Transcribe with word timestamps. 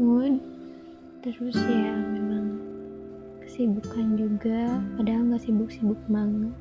mood 0.00 0.40
terus 1.20 1.56
ya 1.56 1.92
memang 1.92 2.56
kesibukan 3.44 4.16
juga 4.16 4.80
padahal 4.96 5.28
nggak 5.28 5.44
sibuk-sibuk 5.44 6.00
banget. 6.08 6.54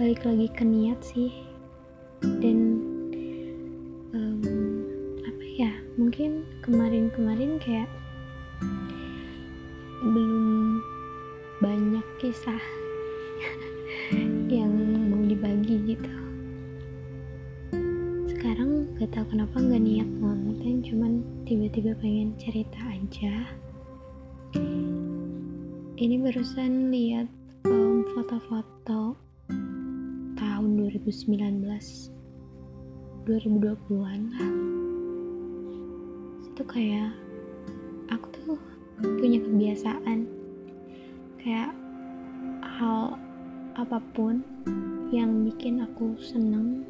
Balik 0.00 0.24
lagi 0.24 0.48
ke 0.54 0.64
niat 0.64 1.00
sih. 1.04 1.34
Dan 2.22 2.80
um, 4.16 4.42
apa 5.26 5.44
ya 5.44 5.72
mungkin 6.00 6.46
kemarin-kemarin 6.64 7.60
kayak 7.60 7.90
belum 10.00 10.80
banyak 11.58 12.06
kisah 12.22 12.62
tau 19.08 19.24
kenapa 19.24 19.56
nggak 19.56 19.80
niat 19.80 20.08
ngonten 20.20 20.84
cuman 20.84 21.24
tiba-tiba 21.48 21.96
pengen 21.96 22.36
cerita 22.36 22.76
aja. 22.92 23.48
Ini 25.98 26.14
barusan 26.20 26.92
lihat 26.92 27.26
um, 27.64 28.04
foto-foto 28.12 29.16
tahun 30.36 30.68
2019 30.76 31.64
2020-an 33.24 34.20
lah. 34.32 34.52
Itu 36.52 36.62
kayak 36.68 37.12
aku 38.12 38.26
tuh 38.40 38.56
punya 39.20 39.40
kebiasaan. 39.40 40.28
Kayak 41.40 41.72
hal 42.60 43.16
apa 43.72 43.98
pun 44.12 44.44
yang 45.08 45.48
bikin 45.48 45.80
aku 45.80 46.12
seneng 46.20 46.84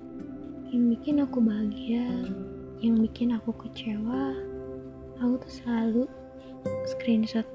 yang 0.69 0.93
bikin 0.93 1.25
aku 1.25 1.41
bahagia 1.41 2.05
yang 2.85 3.01
bikin 3.01 3.33
aku 3.33 3.57
kecewa 3.57 4.37
aku 5.17 5.41
tuh 5.41 5.53
selalu 5.65 6.05
screenshot. 6.85 7.47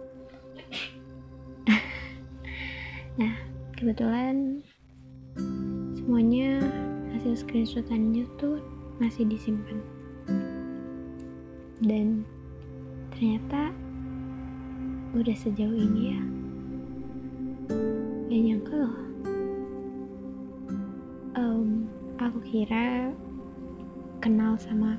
Nah 3.13 3.37
kebetulan 3.77 4.65
semuanya 5.93 6.57
hasil 7.13 7.37
screenshotannya 7.37 8.25
tuh 8.41 8.57
masih 8.97 9.29
disimpan. 9.29 9.77
Dan 11.85 12.25
ternyata 13.13 13.69
udah 15.13 15.37
sejauh 15.37 15.77
ini 15.77 16.17
ya. 16.17 16.21
Gak 18.33 18.41
nyangka 18.41 18.73
loh 18.73 19.12
aku 22.23 22.39
kira 22.47 23.11
kenal 24.23 24.55
sama 24.55 24.95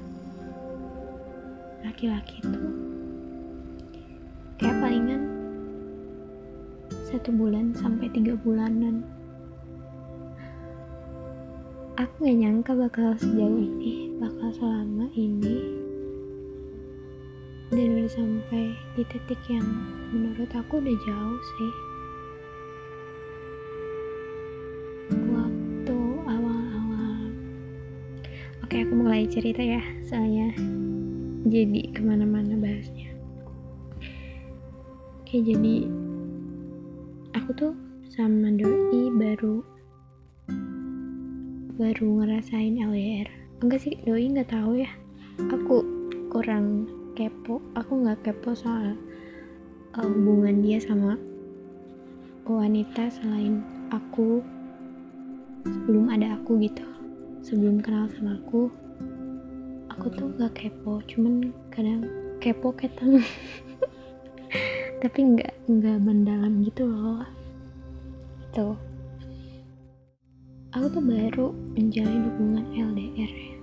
laki-laki 1.81 2.45
tuh 2.45 2.69
kayak 4.61 4.77
palingan 4.85 5.23
satu 7.09 7.31
bulan 7.31 7.71
sampai 7.79 8.11
tiga 8.11 8.35
bulanan. 8.43 9.07
Aku 11.95 12.27
gak 12.27 12.39
nyangka 12.43 12.75
bakal 12.75 13.15
sejauh 13.15 13.55
ini 13.55 14.11
bakal 14.19 14.51
selama 14.51 15.07
ini 15.15 15.63
dan 17.71 18.03
udah 18.03 18.11
sampai 18.11 18.75
di 18.99 19.03
titik 19.07 19.39
yang 19.47 19.67
menurut 20.11 20.51
aku 20.59 20.83
udah 20.83 20.97
jauh 21.07 21.39
sih 21.39 21.73
mulai 29.25 29.41
cerita 29.41 29.65
ya 29.65 29.81
soalnya 30.05 30.53
jadi 31.49 31.97
ke 31.97 32.05
mana-mana 32.05 32.61
bahasnya. 32.61 33.09
Oke 35.25 35.41
jadi 35.41 35.89
aku 37.33 37.57
tuh 37.57 37.73
sama 38.13 38.53
doi 38.53 39.09
baru 39.17 39.65
baru 41.81 42.21
ngerasain 42.21 42.77
LDR 42.77 43.25
enggak 43.65 43.81
sih 43.81 43.97
doi 44.05 44.29
nggak 44.29 44.53
tahu 44.53 44.85
ya. 44.85 44.93
Aku 45.49 45.81
kurang 46.29 46.85
kepo 47.17 47.65
aku 47.81 48.05
nggak 48.05 48.29
kepo 48.29 48.53
soal 48.53 48.93
uh, 49.97 50.05
hubungan 50.05 50.61
dia 50.61 50.77
sama 50.77 51.17
wanita 52.45 53.09
selain 53.09 53.65
aku 53.89 54.45
sebelum 55.65 56.13
ada 56.13 56.37
aku 56.37 56.61
gitu 56.61 56.85
sebelum 57.41 57.81
kenal 57.81 58.05
sama 58.13 58.37
aku 58.37 58.69
aku 59.95 60.11
tuh 60.11 60.27
nggak 60.27 60.59
kepo 60.59 60.99
cuman 61.07 61.55
kadang 61.71 62.03
kepo 62.43 62.75
keteng 62.75 63.23
tapi 65.07 65.19
nggak 65.23 65.55
nggak 65.71 65.99
mendalam 66.03 66.67
gitu 66.67 66.83
loh. 66.83 67.23
Tuh 68.51 68.75
aku 70.75 70.99
tuh 70.99 71.05
baru 71.07 71.55
menjalin 71.79 72.27
hubungan 72.27 72.67
LDR 72.75 73.31
ya. 73.31 73.55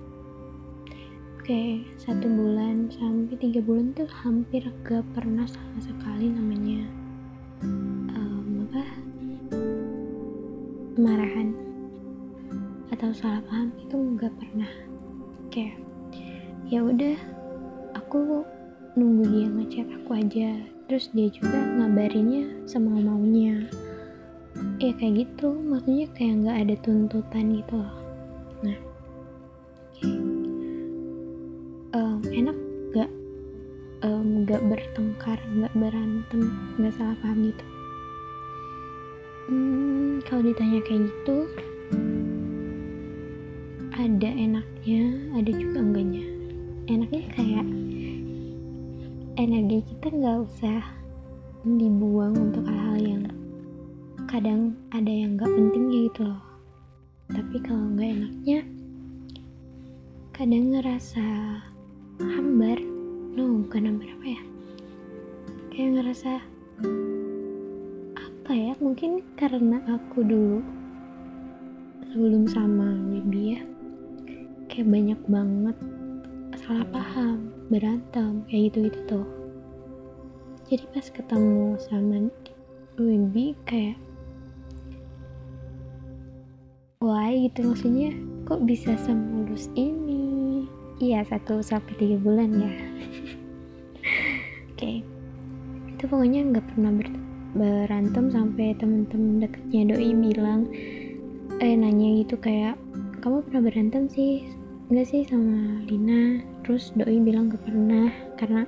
Oke 1.36 1.84
satu 2.00 2.24
bulan 2.24 2.88
sampai 2.88 3.36
tiga 3.36 3.60
bulan 3.60 3.92
tuh 3.92 4.08
hampir 4.24 4.64
gak 4.88 5.04
pernah 5.12 5.44
sama 5.44 5.78
sekali 5.84 6.32
namanya 6.32 6.88
um, 8.16 8.64
apa? 8.72 8.82
Kemarahan 10.96 11.52
atau 12.88 13.12
salah 13.12 13.44
paham 13.44 13.68
itu 13.76 13.96
nggak 14.16 14.32
pernah. 14.40 14.72
Kayak 15.52 15.91
ya 16.72 16.80
udah 16.80 17.12
aku 17.92 18.48
nunggu 18.96 19.28
dia 19.28 19.46
ngechat 19.52 19.88
aku 19.92 20.16
aja. 20.16 20.56
Terus 20.88 21.12
dia 21.12 21.28
juga 21.28 21.60
ngabarinnya 21.76 22.64
sama 22.64 22.96
maunya. 22.96 23.68
Ya 24.80 24.96
kayak 24.96 25.28
gitu. 25.28 25.52
Maksudnya 25.52 26.08
kayak 26.16 26.34
nggak 26.40 26.58
ada 26.64 26.74
tuntutan 26.80 27.60
gitu 27.60 27.76
loh. 27.76 27.96
Nah 28.64 28.78
um, 31.92 32.20
enak 32.32 32.56
gak 32.96 33.10
um, 34.00 34.48
bertengkar 34.48 35.36
nggak 35.52 35.72
berantem 35.76 36.56
nggak 36.80 36.94
salah 36.96 37.16
paham 37.20 37.52
gitu? 37.52 37.64
Hmm, 39.52 40.24
kalau 40.24 40.40
ditanya 40.40 40.80
kayak 40.88 41.04
gitu 41.04 41.36
ada 43.92 44.30
enaknya 44.32 45.02
ada 45.36 45.50
juga 45.52 45.78
enggaknya 45.84 46.31
enaknya 46.90 47.22
kayak 47.30 47.66
energi 49.38 49.86
kita 49.86 50.06
nggak 50.10 50.38
usah 50.50 50.82
dibuang 51.62 52.34
untuk 52.34 52.66
hal-hal 52.66 52.98
yang 52.98 53.24
kadang 54.26 54.74
ada 54.90 55.12
yang 55.12 55.38
nggak 55.38 55.46
pentingnya 55.46 55.98
gitu 56.10 56.22
loh. 56.26 56.42
Tapi 57.30 57.56
kalau 57.62 57.86
nggak 57.94 58.10
enaknya 58.18 58.58
kadang 60.34 60.64
ngerasa 60.74 61.26
hambar. 62.18 62.78
No 63.32 63.64
bukan 63.64 63.88
hambar 63.88 64.08
apa 64.12 64.26
ya? 64.26 64.42
Kayak 65.70 65.90
ngerasa 65.96 66.32
apa 68.18 68.52
ya? 68.52 68.72
Mungkin 68.82 69.22
karena 69.38 69.78
aku 69.86 70.26
dulu 70.26 70.60
sebelum 72.12 72.44
sama 72.44 72.92
Wibi 73.08 73.56
ya 73.56 73.62
kayak 74.68 74.88
banyak 74.88 75.20
banget 75.28 75.76
salah 76.62 76.86
paham 76.94 77.50
berantem 77.74 78.46
kayak 78.46 78.70
gitu 78.70 78.78
gitu 78.86 79.00
tuh. 79.10 79.26
Jadi 80.70 80.84
pas 80.94 81.06
ketemu 81.10 81.74
sama 81.82 82.30
Wibi 82.94 83.58
kayak 83.66 83.98
why? 87.02 87.50
gitu 87.50 87.66
maksudnya. 87.66 88.14
Kok 88.46 88.62
bisa 88.62 88.94
semulus 89.02 89.66
ini? 89.74 90.64
Iya 91.02 91.26
satu 91.26 91.58
sampai 91.66 91.98
tiga 91.98 92.16
bulan 92.22 92.54
ya. 92.54 92.70
Oke 94.70 94.78
okay. 94.78 94.96
itu 95.90 96.04
pokoknya 96.06 96.46
nggak 96.46 96.66
pernah 96.74 96.94
ber 96.94 97.08
berantem 97.52 98.30
sampai 98.30 98.72
temen-temen 98.78 99.44
deketnya 99.44 99.92
doi 99.92 100.14
bilang 100.14 100.70
eh 101.60 101.74
nanya 101.76 102.22
gitu 102.22 102.38
kayak 102.38 102.78
kamu 103.18 103.42
pernah 103.50 103.62
berantem 103.66 104.06
sih? 104.06 104.46
Enggak 104.88 105.10
sih 105.10 105.22
sama 105.26 105.82
Lina 105.90 106.51
terus 106.62 106.94
doi 106.94 107.18
bilang 107.18 107.50
gak 107.50 107.62
pernah 107.66 108.08
karena 108.38 108.62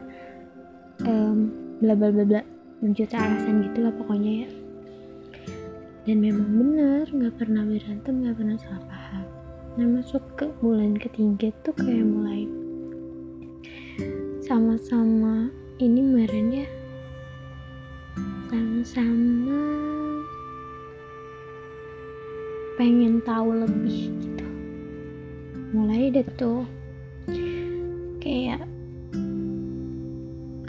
um, 1.06 1.50
bla 1.78 1.94
bla 1.94 2.10
bla 2.10 2.24
bla 2.26 2.42
alasan 2.84 3.64
gitu 3.64 3.78
lah 3.80 3.92
pokoknya 3.96 4.32
ya. 4.44 4.48
Dan 6.04 6.20
memang 6.20 6.48
bener 6.52 7.08
nggak 7.08 7.34
pernah 7.40 7.64
berantem 7.64 8.14
nggak 8.20 8.36
pernah 8.36 8.56
salah 8.60 8.84
paham. 8.84 9.26
Nah 9.80 9.86
masuk 9.98 10.22
ke 10.36 10.46
bulan 10.60 11.00
ketiga 11.00 11.48
tuh 11.64 11.72
kayak 11.80 12.04
mulai 12.04 12.44
sama-sama 14.44 15.48
ini 15.80 16.04
kemarin 16.04 16.48
ya 16.52 16.68
sama-sama 18.52 19.64
pengen 22.76 23.24
tahu 23.24 23.56
lebih 23.64 24.12
gitu. 24.20 24.46
Mulai 25.72 26.12
deh 26.12 26.28
tuh 26.36 26.68
kayak 28.24 28.64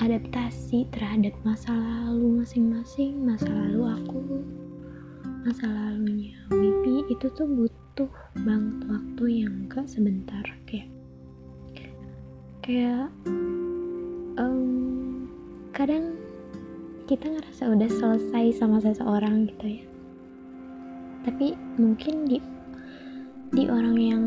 adaptasi 0.04 0.84
terhadap 0.92 1.32
masa 1.48 1.72
lalu 1.72 2.44
masing-masing 2.44 3.24
masa 3.24 3.48
lalu 3.48 3.96
aku 3.96 4.20
masa 5.48 5.64
lalunya 5.72 6.36
Wibi 6.52 7.08
itu 7.08 7.32
tuh 7.32 7.48
butuh 7.48 8.12
banget 8.44 8.92
waktu 8.92 9.24
yang 9.48 9.72
gak 9.72 9.88
sebentar. 9.88 10.44
Kayak 10.68 10.92
kayak 12.60 13.08
um, 14.36 15.30
kadang 15.72 16.20
kita 17.08 17.30
ngerasa 17.32 17.72
udah 17.72 17.88
selesai 17.88 18.60
sama 18.60 18.84
seseorang 18.84 19.48
gitu 19.48 19.80
ya. 19.80 19.86
Tapi 21.24 21.56
mungkin 21.80 22.28
di 22.28 22.38
di 23.56 23.64
orang 23.72 23.98
yang 24.02 24.26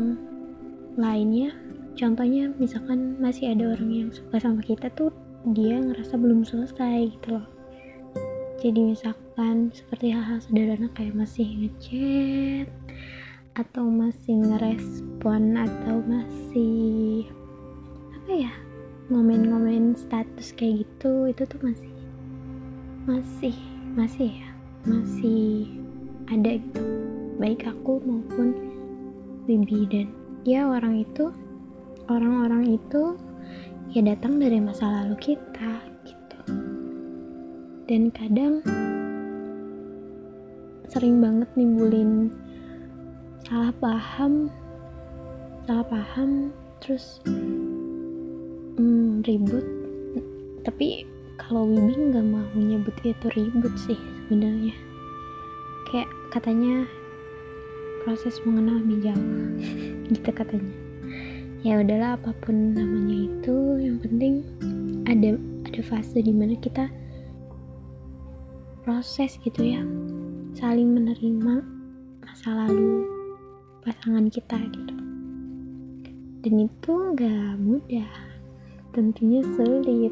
lainnya 0.97 1.68
contohnya 1.99 2.47
misalkan 2.55 3.19
masih 3.19 3.51
ada 3.51 3.75
orang 3.75 3.91
yang 3.91 4.09
suka 4.15 4.39
sama 4.39 4.63
kita 4.63 4.87
tuh 4.95 5.11
dia 5.51 5.75
ngerasa 5.75 6.15
belum 6.15 6.47
selesai 6.47 7.11
gitu 7.19 7.35
loh. 7.35 7.47
Jadi 8.63 8.95
misalkan 8.95 9.71
seperti 9.75 10.15
hal-hal 10.15 10.39
sederhana 10.39 10.87
kayak 10.95 11.15
masih 11.15 11.47
ngechat 11.59 12.71
atau 13.59 13.83
masih 13.91 14.39
ngerespon 14.39 15.59
atau 15.59 15.99
masih 16.07 17.27
apa 18.15 18.31
ya 18.47 18.53
ngomen-ngomen 19.11 19.95
status 19.99 20.55
kayak 20.55 20.87
gitu 20.87 21.27
itu 21.27 21.43
tuh 21.43 21.59
masih 21.59 21.91
masih 23.03 23.55
masih 23.99 24.29
ya 24.31 24.49
masih 24.87 25.67
ada 26.31 26.55
gitu. 26.55 26.83
Baik 27.39 27.67
aku 27.67 27.99
maupun 28.03 28.55
Bibi 29.47 29.87
dan 29.87 30.07
ya 30.47 30.67
orang 30.67 31.03
itu 31.03 31.31
orang-orang 32.09 32.73
itu 32.73 33.13
ya 33.93 34.01
datang 34.01 34.41
dari 34.41 34.57
masa 34.57 34.89
lalu 34.89 35.15
kita 35.21 35.71
gitu. 36.01 36.39
Dan 37.85 38.09
kadang 38.09 38.65
sering 40.89 41.21
banget 41.21 41.49
nimbulin 41.53 42.33
salah 43.45 43.69
paham 43.77 44.49
salah 45.69 45.85
paham 45.85 46.49
terus 46.81 47.21
hmm, 48.77 49.21
ribut. 49.25 49.65
Tapi 50.65 51.05
kalau 51.37 51.69
Wibi 51.69 52.09
nggak 52.09 52.25
mau 52.25 52.49
nyebut 52.57 52.93
itu 53.05 53.25
ribut 53.37 53.73
sih 53.77 53.97
sebenarnya. 54.25 54.73
Kayak 55.89 56.09
katanya 56.33 56.85
proses 58.01 58.41
mengenal 58.45 58.81
jauh 59.01 59.33
gitu 60.13 60.29
katanya 60.33 60.88
ya 61.59 61.83
udahlah 61.83 62.15
apa 62.15 62.31
pun 62.39 62.71
namanya 62.71 63.27
itu 63.27 63.55
yang 63.83 63.99
penting 63.99 64.47
ada 65.03 65.35
ada 65.67 65.81
fase 65.83 66.23
di 66.23 66.31
mana 66.31 66.55
kita 66.55 66.87
proses 68.89 69.37
gitu 69.45 69.61
ya. 69.61 69.85
Saling 70.57 70.97
menerima 70.97 71.61
masa 72.25 72.49
lalu 72.65 73.05
pasangan 73.85 74.31
kita 74.33 74.57
gitu. 74.71 74.95
Dan 76.41 76.53
itu 76.65 76.93
gak 77.13 77.59
mudah. 77.61 78.09
Tentunya 78.95 79.45
sulit. 79.53 80.09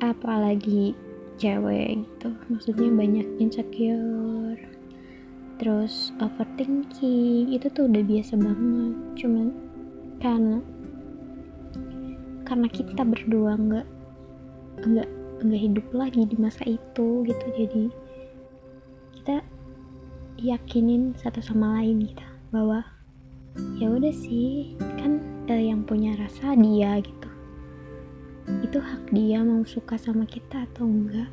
Apalagi 0.00 0.96
cewek 1.36 2.00
gitu. 2.00 2.30
Maksudnya 2.48 2.88
banyak 2.94 3.26
insecure. 3.42 4.62
Terus 5.60 6.16
overthinking. 6.22 7.52
Itu 7.52 7.68
tuh 7.74 7.92
udah 7.92 8.02
biasa 8.06 8.40
banget. 8.40 8.94
Cuman 9.20 9.52
karena 10.20 10.60
karena 12.44 12.68
kita 12.68 13.02
berdua 13.02 13.56
nggak 13.56 13.88
nggak 14.84 15.08
nggak 15.40 15.60
hidup 15.60 15.86
lagi 15.96 16.22
di 16.28 16.36
masa 16.36 16.62
itu 16.68 17.24
gitu. 17.24 17.46
Jadi 17.56 17.84
kita 19.16 19.40
yakinin 20.40 21.16
satu 21.16 21.40
sama 21.40 21.80
lain 21.80 22.04
gitu 22.12 22.26
bahwa 22.52 22.84
ya 23.80 23.88
udah 23.88 24.12
sih 24.12 24.76
kan 25.00 25.18
eh, 25.48 25.72
yang 25.72 25.82
punya 25.82 26.14
rasa 26.20 26.52
dia 26.54 27.00
gitu. 27.00 27.28
Itu 28.60 28.78
hak 28.78 29.10
dia 29.10 29.40
mau 29.40 29.64
suka 29.64 29.96
sama 29.96 30.28
kita 30.28 30.68
atau 30.68 30.84
enggak 30.84 31.30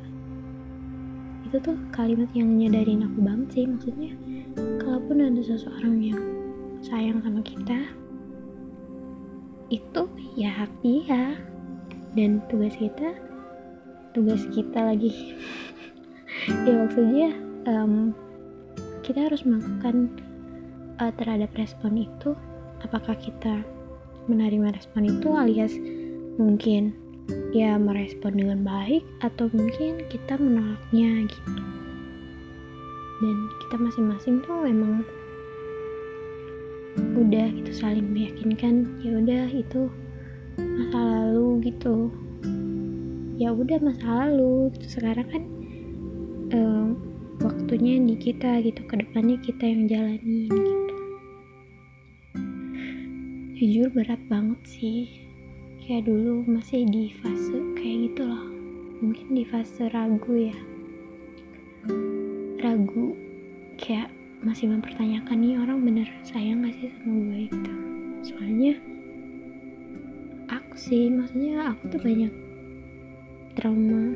itu 1.48 1.56
tuh 1.64 1.80
kalimat 1.96 2.28
yang 2.36 2.60
nyadarin 2.60 3.08
aku 3.08 3.24
banget 3.24 3.48
sih 3.56 3.64
maksudnya 3.64 4.12
kalaupun 4.84 5.32
ada 5.32 5.40
seseorang 5.40 5.96
yang 5.96 6.20
sayang 6.84 7.24
sama 7.24 7.40
kita 7.40 7.88
itu 9.68 10.02
ya 10.34 10.50
hak 10.52 10.72
dia. 10.82 11.36
Dan 12.16 12.40
tugas 12.48 12.74
kita 12.74 13.14
tugas 14.16 14.42
kita 14.52 14.92
lagi. 14.94 15.12
Ya 16.64 16.70
maksudnya 16.86 17.34
um, 17.66 18.14
kita 19.02 19.26
harus 19.26 19.42
melakukan 19.42 20.12
uh, 21.02 21.10
terhadap 21.18 21.50
respon 21.58 21.98
itu. 21.98 22.36
Apakah 22.86 23.18
kita 23.18 23.66
menerima 24.30 24.70
respon 24.76 25.08
itu 25.08 25.34
alias 25.34 25.74
mungkin 26.38 26.94
ya 27.50 27.74
merespon 27.76 28.38
dengan 28.38 28.62
baik 28.62 29.02
atau 29.24 29.50
mungkin 29.50 30.04
kita 30.08 30.38
menolaknya 30.38 31.26
gitu. 31.26 31.62
Dan 33.18 33.36
kita 33.66 33.76
masing-masing 33.82 34.40
tuh 34.46 34.62
memang 34.62 35.02
udah 37.18 37.46
gitu 37.50 37.70
saling 37.74 38.06
meyakinkan 38.14 38.86
ya 39.02 39.18
udah 39.18 39.46
itu 39.50 39.90
masa 40.58 40.98
lalu 40.98 41.70
gitu. 41.70 42.10
Ya 43.38 43.54
udah 43.54 43.78
masa 43.82 44.06
lalu 44.26 44.74
gitu 44.78 44.98
sekarang 44.98 45.26
kan 45.30 45.42
um, 46.54 46.86
waktunya 47.42 48.02
di 48.02 48.14
kita 48.18 48.62
gitu 48.62 48.82
ke 48.86 48.94
depannya 48.98 49.38
kita 49.42 49.64
yang 49.66 49.86
jalanin 49.86 50.50
gitu. 50.50 50.94
Jujur 53.58 53.90
berat 53.90 54.22
banget 54.30 54.60
sih. 54.66 55.02
Kayak 55.82 56.06
dulu 56.06 56.46
masih 56.46 56.86
di 56.86 57.10
fase 57.18 57.58
kayak 57.74 58.12
gitu 58.12 58.22
loh. 58.26 58.44
Mungkin 59.02 59.34
di 59.34 59.42
fase 59.46 59.90
ragu 59.90 60.34
ya. 60.34 60.58
Ragu 62.58 63.14
kayak 63.78 64.17
masih 64.38 64.70
mempertanyakan 64.70 65.38
nih 65.42 65.58
orang 65.58 65.82
bener 65.82 66.08
sayang 66.22 66.62
gak 66.62 66.74
sih 66.78 66.90
sama 66.94 67.14
gue? 67.26 67.40
Gitu. 67.50 67.72
Soalnya 68.22 68.74
aku 70.46 70.74
sih 70.78 71.10
maksudnya 71.10 71.74
aku 71.74 71.90
tuh 71.90 72.00
banyak 72.02 72.32
trauma 73.58 74.14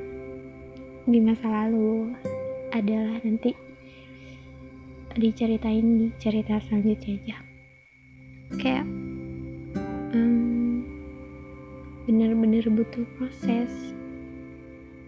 di 1.06 1.18
masa 1.18 1.46
lalu. 1.50 2.14
Adalah 2.72 3.20
nanti 3.20 3.52
diceritain 5.12 6.00
di 6.00 6.08
cerita 6.16 6.56
selanjutnya 6.64 7.20
aja. 7.20 7.36
Kayak 8.56 8.86
bener-bener 12.02 12.66
butuh 12.66 13.06
proses 13.14 13.70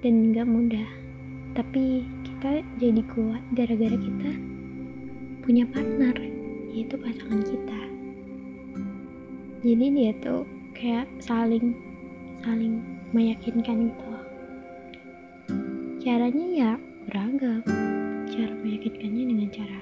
dan 0.04 0.30
nggak 0.30 0.46
mudah. 0.46 0.88
Tapi 1.54 2.06
kita 2.26 2.62
jadi 2.78 3.02
kuat 3.14 3.42
gara-gara 3.54 3.98
kita 3.98 4.53
punya 5.44 5.68
partner 5.68 6.16
yaitu 6.72 6.96
pasangan 6.96 7.44
kita. 7.44 7.80
Jadi 9.60 9.86
dia 9.92 10.12
tuh 10.24 10.48
kayak 10.72 11.04
saling 11.20 11.76
saling 12.40 12.80
meyakinkan 13.12 13.92
gitu. 13.92 14.12
Caranya 16.00 16.46
ya 16.48 16.72
beragam. 17.04 17.60
Cara 18.32 18.56
meyakinkannya 18.64 19.24
dengan 19.28 19.48
cara 19.52 19.80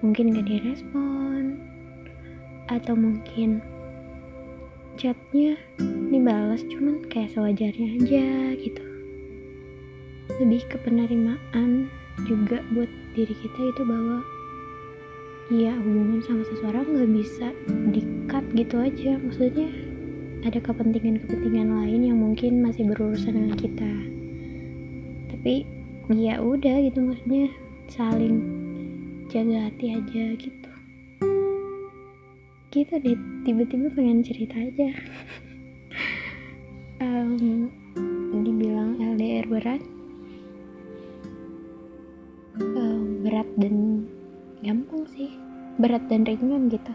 mungkin 0.00 0.32
gak 0.32 0.48
direspon 0.48 1.60
atau 2.72 2.96
mungkin 2.96 3.60
chatnya 4.96 5.60
dibalas 6.08 6.64
cuman 6.72 7.04
kayak 7.12 7.36
sewajarnya 7.36 8.00
aja 8.00 8.26
gitu. 8.56 8.84
Lebih 10.40 10.64
ke 10.72 10.76
penerimaan 10.88 11.92
juga 12.24 12.64
buat 12.72 12.88
diri 13.12 13.36
kita 13.44 13.60
itu 13.76 13.82
bahwa 13.84 14.24
ya 15.46 15.78
hubungan 15.78 16.18
sama 16.26 16.42
seseorang 16.50 16.86
nggak 16.90 17.10
bisa 17.22 17.46
dikat 17.94 18.44
gitu 18.58 18.76
aja. 18.82 19.14
Maksudnya 19.22 19.70
ada 20.42 20.58
kepentingan-kepentingan 20.58 21.70
lain 21.70 22.00
yang 22.02 22.18
mungkin 22.18 22.62
masih 22.62 22.86
berurusan 22.90 23.34
dengan 23.34 23.54
kita. 23.54 23.92
Tapi 25.30 25.66
ya 26.14 26.42
udah 26.42 26.76
gitu 26.86 26.98
maksudnya 27.02 27.50
saling 27.86 28.42
jaga 29.30 29.70
hati 29.70 29.86
aja 29.94 30.24
gitu. 30.34 30.70
Gitu 32.74 32.92
deh 32.98 33.18
tiba-tiba 33.46 33.86
pengen 33.94 34.26
cerita 34.26 34.56
aja. 34.58 34.90
Um, 36.96 37.68
dibilang 38.40 38.96
LDR 38.96 39.44
berat. 39.52 39.84
Um, 42.56 43.20
berat 43.20 43.44
dan 43.60 44.08
gampang 44.66 45.06
sih. 45.14 45.30
Berat 45.78 46.10
dan 46.10 46.26
ringan 46.26 46.66
gitu. 46.66 46.90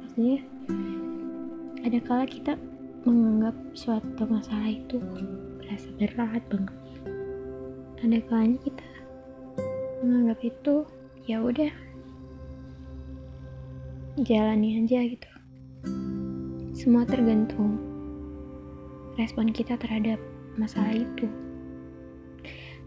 Maksudnya 0.00 0.40
ada 1.84 1.98
kala 2.08 2.24
kita 2.24 2.56
menganggap 3.04 3.52
suatu 3.76 4.24
masalah 4.24 4.72
itu 4.72 4.96
berasa 5.60 5.92
berat 6.00 6.40
banget. 6.48 6.78
Ada 8.00 8.18
kalanya 8.32 8.58
kita 8.64 8.88
menganggap 10.00 10.40
itu 10.40 10.74
ya 11.28 11.44
udah 11.44 11.72
jalani 14.24 14.80
aja 14.80 15.04
gitu. 15.04 15.30
Semua 16.72 17.04
tergantung 17.04 17.76
respon 19.20 19.52
kita 19.52 19.76
terhadap 19.76 20.16
masalah 20.56 20.96
itu. 20.96 21.28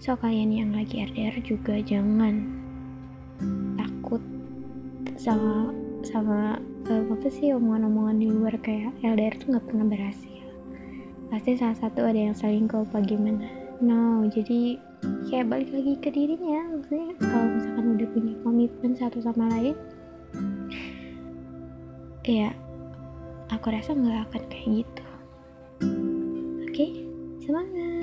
So 0.02 0.18
kalian 0.18 0.50
yang 0.50 0.72
lagi 0.74 1.06
RDR 1.06 1.38
juga 1.46 1.78
jangan 1.80 2.66
takut 4.06 4.22
sama 5.18 5.74
sama 6.06 6.62
uh, 6.86 7.04
apa 7.10 7.28
sih 7.34 7.58
omongan-omongan 7.58 8.22
di 8.22 8.30
luar 8.30 8.54
kayak 8.62 8.94
LDR 9.02 9.34
tuh 9.42 9.58
nggak 9.58 9.66
pernah 9.66 9.86
berhasil. 9.90 10.46
Pasti 11.34 11.58
salah 11.58 11.74
satu 11.74 12.06
ada 12.06 12.30
yang 12.30 12.38
selingkuh 12.38 12.86
apa 12.86 13.02
gimana. 13.02 13.50
No 13.82 14.30
jadi 14.30 14.78
kayak 15.26 15.50
balik 15.50 15.74
lagi 15.74 15.94
ke 15.98 16.14
dirinya 16.14 16.70
maksudnya 16.70 17.18
kalau 17.18 17.48
misalkan 17.50 17.86
udah 17.98 18.08
punya 18.14 18.34
komitmen 18.46 18.94
satu 18.94 19.18
sama 19.26 19.50
lain 19.58 19.76
kayak 22.22 22.54
aku 23.50 23.74
rasa 23.74 23.98
nggak 23.98 24.22
akan 24.30 24.44
kayak 24.54 24.70
gitu. 24.86 25.06
Oke 26.62 26.70
okay? 26.70 26.90
semangat 27.42 27.95